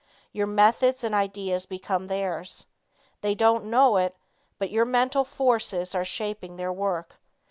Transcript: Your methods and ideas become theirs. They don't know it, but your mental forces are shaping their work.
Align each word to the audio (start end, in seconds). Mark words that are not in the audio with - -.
Your 0.31 0.47
methods 0.47 1.03
and 1.03 1.13
ideas 1.13 1.67
become 1.67 2.07
theirs. 2.07 2.65
They 3.21 3.35
don't 3.35 3.65
know 3.65 3.97
it, 3.97 4.15
but 4.57 4.71
your 4.71 4.83
mental 4.83 5.23
forces 5.23 5.93
are 5.93 6.03
shaping 6.03 6.55
their 6.55 6.73
work. 6.73 7.19